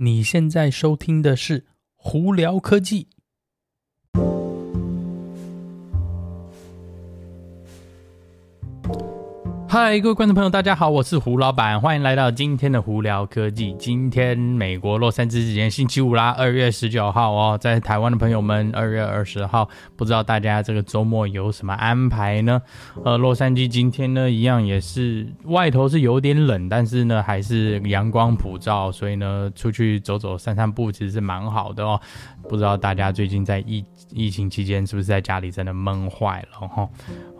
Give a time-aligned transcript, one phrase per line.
[0.00, 1.60] 你现在收听的是
[1.96, 3.04] 《胡聊科技》。
[9.70, 13.76] 嗨，各位观众朋友，大家好，我是胡老板，欢迎来到今天的胡聊科技。
[13.78, 22.62] 今天美国洛杉矶时间星期五啦，二月十九号哦，在台湾的朋友们，二月二十号，不知道大家这个周末有什么安排呢？
[23.04, 32.00] 呃，洛杉矶今天呢，一样也是外头是有点冷，但是呢，还是阳光普照，所以呢，出去走走、散散步，其实是蛮好的哦。
[32.48, 36.88] 不知道大家最近在疫疫情期间是不是在家里真的闷坏了哈？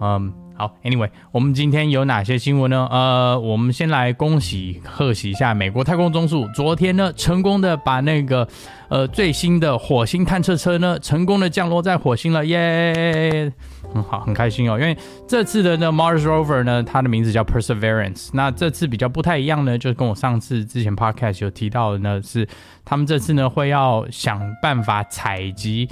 [0.03, 0.31] 嗯。
[0.59, 2.89] 好，Anyway，我们今天有哪些新闻呢？
[2.91, 8.49] 呃，我们先来恭喜贺喜一下美国太空总署，昨天呢成功的把那个
[8.89, 13.53] 呃最新的火星探测车呢成功的降落在火星了，耶！
[13.95, 18.31] 很好，很开心哦，因为这次的那 Mars Rover 呢，它的名字叫 Perseverance。
[18.33, 22.45] 那这次比较不太一样呢，就跟我上次之前 Podcast 有提到的呢，是
[22.85, 25.89] 他们这次呢会要想办法采集。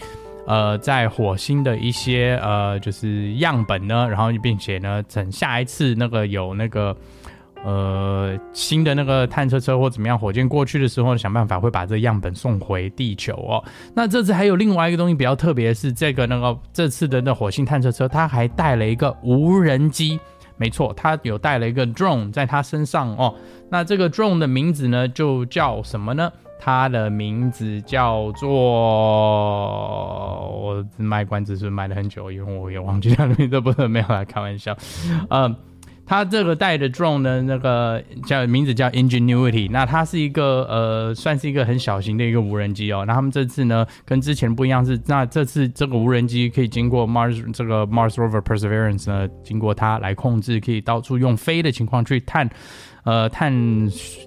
[0.47, 6.97] 呃，在火星的一些呃，就是样本呢，然后并且呢，等下一次那个有那个
[7.65, 13.65] 呃新的那个探测车或怎么样火箭过去的时候，想办法会把这样本送回地球哦。
[13.93, 20.21] 那这次还有另外一个东西比较特别是，这个那个这次的那火星探测车，它还带了一个无人机，
[20.57, 23.35] 没错，它有带了一个 drone 在它身上哦。
[23.69, 26.33] 那这个 drone 的名字呢，就叫什么呢？
[26.59, 28.49] 他的名字叫做，
[30.49, 34.77] 我卖关子是卖了很久，因为我也忘记他的名字，不是没有来开玩笑。
[35.31, 35.55] 嗯，
[36.07, 43.05] 它这个带的 drone 呢，那个叫名字叫 Ingenuity，那它是一个呃，算是一个很小型的一个无人机哦。
[43.07, 52.49] 那他们这次呢，跟之前不一样是，那这次这个无人机可以经过 Mars 这个 Mars Rover Perseverance 呢，经过它来控制，可以到处用飞的情况去探。
[53.05, 53.53] 呃，探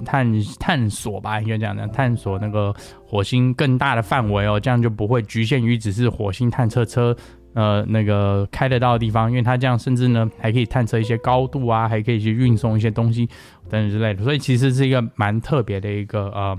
[0.05, 0.25] 探
[0.57, 2.73] 探索吧，应该这样的，探索那个
[3.05, 7.13] 火星更大的范围哦，这样就不会局限于只是火星探测车，
[7.53, 13.25] 呃，那个开得到的地方，因为它这样甚至呢还可以探测一些高度啊，还可以去运送一些东西
[13.69, 16.57] 等等之类的，所以其实是一个蛮特别的一个呃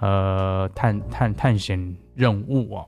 [0.00, 2.86] 呃探探探险任务哦。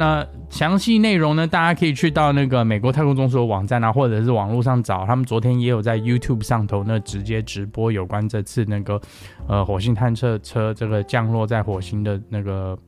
[0.00, 1.44] 那详细内容呢？
[1.44, 5.04] 大家可以去到那个美国太空总署的网站啊，或者是网络上找。
[5.04, 9.00] 他们昨天也有在 YouTube 上头呢直接直播有关这次那个
[9.48, 12.78] 呃火星探测车这个降落在火星的那个，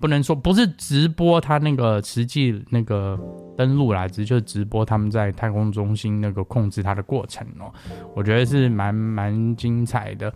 [0.00, 3.18] 不能说不是直播它那个实际那个
[3.56, 7.70] 登录啦，只就是直播他们在太空中心那个控制它的过程哦。
[8.14, 10.32] 我觉得是蛮蛮精彩的。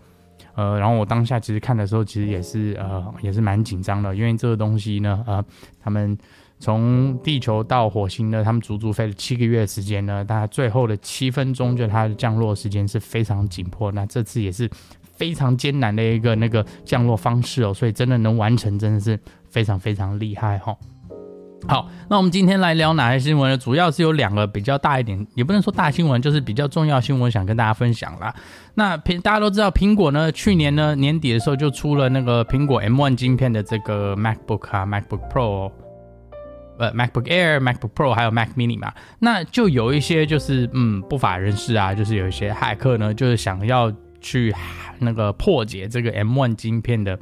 [0.53, 5.43] 呃，然后我当下其实看的时候，其实也是呃，也是蛮紧张的，因为这个东西呢，呃，
[5.81, 6.17] 他们
[6.59, 13.91] 从地球到火星呢，他们足足飞了七个月时间呢，大概最后的七分钟，就它的降落时间是非常紧迫。
[13.91, 14.69] 那这次也是
[15.01, 19.19] 非常艰难的一个那个降落方式哦，所以真的能完成，真的是
[19.55, 20.75] 非常非常厉害哈。
[21.65, 23.57] 好，那我们今天来聊哪些新闻呢？
[23.57, 28.35] 主要是有两个比较大一点，也不能说大新闻，就是比较重要新闻，想跟大家分享啦。
[28.73, 35.71] 那苹大家都知道，苹果呢，去年呢年底的时候就出了那个苹果 M1 晶片的这个 MacBook 啊，MacBook Pro，
[36.77, 38.93] 呃，MacBook Air、MacBook Pro 还有 Mac Mini 嘛。
[39.19, 43.89] 那就有一些就是嗯不法人士啊，就是有一些骇客呢，就是想要
[44.19, 44.53] 去
[44.99, 47.17] 那个破解这个 M1 晶片的。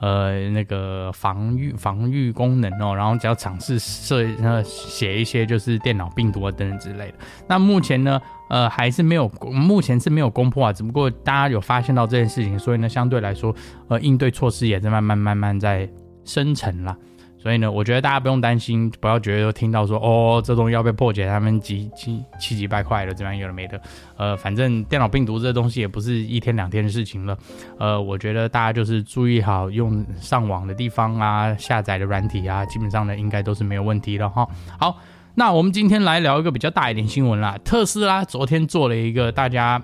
[0.00, 7.14] 呃，那个防御防御功能哦，然后只要尝试设呃写一些就是电脑病毒啊等等之类的。
[7.46, 10.72] 那目前呢，呃还是没有，目前是没有攻破啊。
[10.72, 13.54] 只不过大家有发现到这件事情，所以呢，相对来说，
[13.88, 15.88] 呃，应对措施也在慢慢慢慢在
[16.24, 16.96] 生成了。
[17.42, 23.80] 所以呢，我觉得大家不用担心，不要觉得听到说哦，这东西要被破解，他们几几七几百块了，这样有的没的。
[24.18, 27.38] 呃，反正电脑病毒这东西也不是一天两天的事情了。
[27.78, 34.46] 呃，我觉得大家就是注意好用上网的地方啊，下载的软体啊，基本上呢应该都是没有问题的哈。
[34.78, 34.98] 好，
[35.34, 37.56] 那我们今天来聊一个比较大一点新闻啦。
[37.64, 39.82] 特斯拉昨天做了一个大家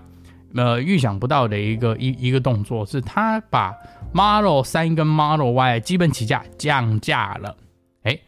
[0.56, 3.75] 呃预想不到的一个一一个动作，是他把。
[4.12, 7.55] Model 3跟 Model Y 基本起价降价了，
[8.05, 8.19] 哎，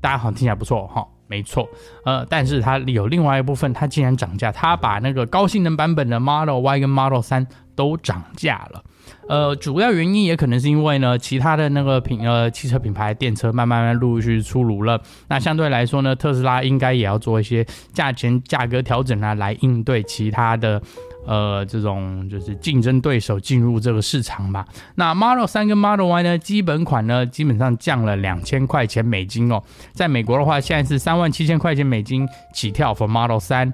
[0.00, 1.68] 大家好像听起来不错哈，没错，
[2.06, 8.84] 呃，但是它有另外一部分，它竟然涨价，它把那个高性能版本的 Model Y 跟 Model 3都涨价了，
[9.28, 20.80] 呃，主要原因也可能是因为呢，其他的那个品呃汽车品牌电车慢慢慢陆续出炉了，那相对来说呢，特斯拉应该也要做一些价钱价格调整啊，来应对其他的。
[21.26, 24.64] 呃，这种就是竞争对手进入这个市场吧。
[24.94, 29.62] 那 Model 三跟 Model Y 呢，基本款呢基本上降了两千块钱美金哦。
[29.92, 33.72] 在美国的话，现在是三万七千块钱美金起跳 for Model 三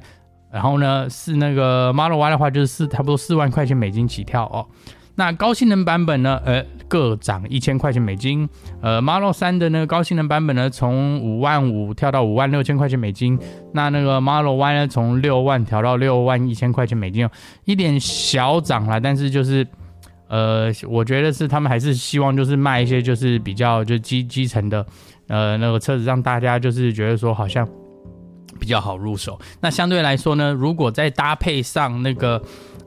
[0.52, 4.66] 然后呢是那个 Model Y 的话就是四差不多四万块钱美金起跳哦。
[5.16, 8.46] 那高性能版本呢，呃，各涨一千块钱美金。
[8.82, 13.38] 呃，Model 3的那个高性能版本呢，从五万五跳到五万六千块钱美金。
[13.72, 17.28] 那那个 Model Y 呢，从六万调到六万一千块钱美金，
[17.64, 19.66] 一点小涨啦，但是就是。
[20.32, 24.86] 呃，我觉得是他们还是希望就是卖一些就是比较就基基层的，
[25.26, 27.68] 呃，那个车子让大家就是觉得说好像
[28.60, 29.36] 比较好入手。
[29.60, 32.40] 那相对来说呢，如果再搭配上那个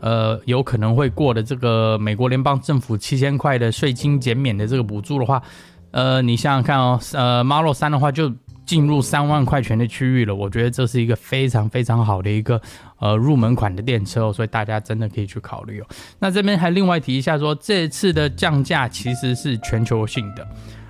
[0.03, 5.41] 呃有可能会过的这个美国联邦政府七千块的税金减免的这个补助的话，
[5.89, 8.31] 呃，你想想看哦，呃，Model 3的话就。
[8.65, 12.59] 进入三万块钱的区域了，我觉得这是一个非常非常好的一个
[12.97, 15.85] 呃入门款的电车，所以大家真的可以去考虑哦。
[16.17, 20.47] 那这边还另外提一下说，这次的降价其实是全球性的，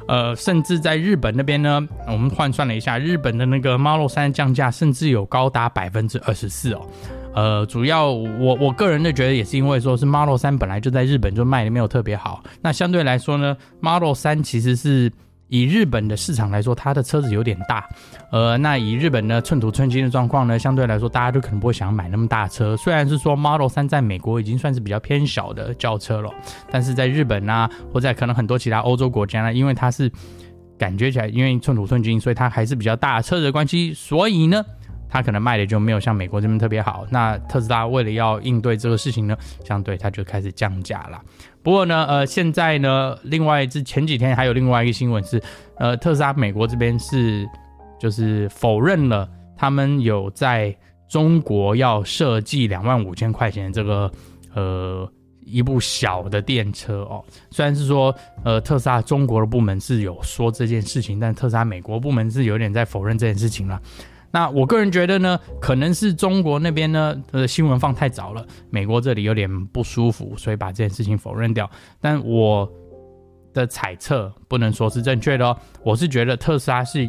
[0.07, 6.87] 呃，甚至在日本那边呢，我们换算了一下，日本的那个 Model 3降价甚至有高达百分之二十四哦。
[7.33, 15.11] 呃，主要我我个人的觉得也是因为说是 Model 3本来就在日本就卖的没有特别好，那相对来说呢，Model 3其实是。
[15.49, 17.87] 以日本的市场来说，它的车子有点大，
[18.31, 22.75] 呃，那以日本的寸土寸金的状况呢，相对来说，大家都可能不会想买那么大车。
[22.75, 26.31] 虽然是说 Model 3在美国已经算是比较偏小的轿车了，
[26.71, 30.11] 但是在日本啊，或在可能很多其他欧洲国家呢，因为它是
[30.75, 34.65] 感觉起来，因为寸土寸金，所以它还是比较大车子的关系，所以呢。
[35.13, 37.05] 它可能卖的就没有像美国这边特别好。
[37.11, 41.21] 那特斯拉为了要应对这个事情呢，相对它就开始降价了。
[41.61, 45.39] 不过呢，呃，现在呢，另外这前几天还有另外一个新闻是，
[45.77, 47.47] 呃，特斯拉美国这边是
[47.99, 50.75] 就是否认了他们有在
[51.07, 54.11] 中国要设计两万五千块钱这个
[54.55, 55.07] 呃
[55.45, 57.23] 一部小的电车哦。
[57.51, 58.13] 虽然是说
[58.43, 63.79] 呃特斯拉中国的部门是有说这件事情，但特斯拉美国部门是有点在否认这件事情了。
[64.33, 71.69] 那我个人觉得呢，可能是中国那边呢，呃，新闻放太早了，美国这里有点不舒服，所以把这件事情否认掉。
[72.01, 72.67] 但我
[73.53, 77.07] 的猜测不能说是正确的哦，我是觉得特斯拉是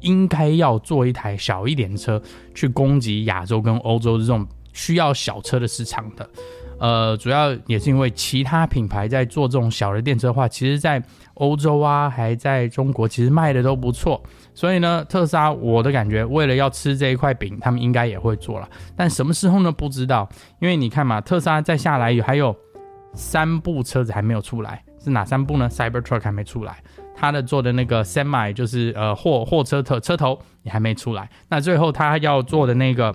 [0.00, 2.20] 应该要做一台小一点的车，
[2.52, 6.28] 去攻击亚洲跟欧洲这种需要小车的市场的。
[6.78, 11.02] 呃，主要也是因为其他品牌在做这种小的电车的话，其实，在
[11.34, 14.22] 欧洲啊，还在中国，其实卖的都不错。
[14.52, 18.68] 所以呢，特斯拉，我的感觉，为了要吃这一块饼，他们应该也会做了。
[18.94, 19.72] 但什么时候呢？
[19.72, 20.28] 不知道。
[20.60, 22.54] 因为你看嘛，特斯拉再下来有还有
[23.14, 26.82] 三部车子还没有出来，是哪三部呢？Cybertruck 还没出来，
[27.14, 31.30] 他的做的那个 Semi 就是呃货货车头车头也还没出来。
[31.48, 33.14] 那最后他要做的那个，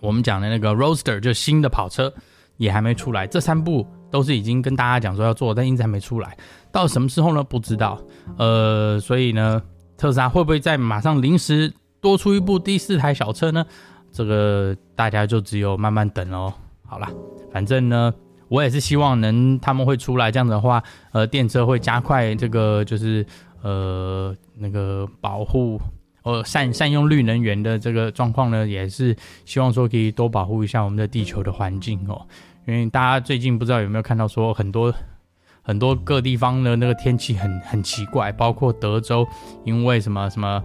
[0.00, 2.12] 我们讲的那个 Roadster 就新的跑车。
[2.62, 6.36] 也还没出来，这三部都是已经跟大家讲说要做，但一直还没出来。
[6.70, 7.42] 到什么时候呢？
[7.42, 8.00] 不知道。
[8.38, 9.60] 呃，所以呢，
[9.96, 13.66] 特斯拉会不会再马上临时多出一部第四台小车呢？
[14.12, 16.52] 这个大家就只有慢慢等喽。
[16.86, 17.10] 好啦，
[17.52, 18.14] 反正呢，
[18.46, 20.80] 我也是希望能他们会出来，这样的话，
[21.10, 23.26] 呃，电车会加快这个就是
[23.62, 25.80] 呃那个保护。
[26.22, 32.26] 呃，善善用绿能源的这个状况呢，也是希望说可以多保护一下我们的地球的环境哦。
[32.66, 34.94] 因为大家最近不知道有没有看到说很多
[35.62, 39.26] 很多各地方的那个天气很很奇怪，包括德州
[39.64, 40.62] 因为什么什么。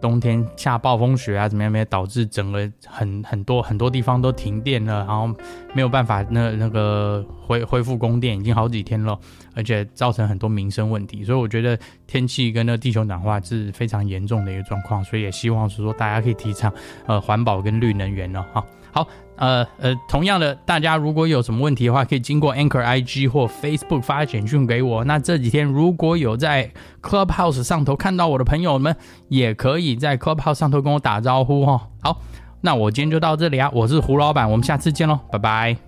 [0.00, 1.70] 冬天下暴风雪啊，怎么样？
[1.72, 5.26] 没有导致整个很很多很多地方都停电了，然后
[5.74, 9.18] 没有办法那那个恢恢复供电，已经好几天了，
[9.54, 11.24] 而且造成很多民生问题。
[11.24, 16.72] 所以我觉得天气跟那地球暖化是非常严重的一个状况，所以也希望是说大家可以提倡
[17.06, 18.42] 呃环保跟绿能源了。
[18.52, 18.64] 哈。
[18.92, 25.04] 好，呃呃，同样的，大家如果有什么问题的话，可以经过 Anchor IG 或 Facebook 发简讯给我。
[25.04, 26.70] 那这几天如果有在
[27.02, 28.94] Clubhouse 上头看到我的朋友们，
[29.28, 31.80] 也可以在 Clubhouse 上头跟我打招呼哦。
[32.02, 32.20] 好，
[32.60, 35.87] 那我今天就到这里啊，我是胡老板，我们下次见喽，拜拜。